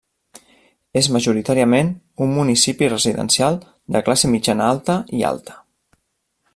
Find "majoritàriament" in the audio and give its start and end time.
1.17-1.91